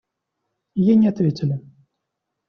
Ей 0.73 0.95
не 0.95 1.09
ответили. 1.09 1.61